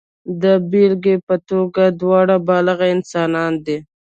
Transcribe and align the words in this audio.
د 0.41 0.43
بېلګې 0.69 1.15
په 1.27 1.35
توګه 1.49 1.83
دواړه 2.01 2.35
بالغ 2.47 2.79
انسانان 2.95 3.53
دي. 3.65 3.77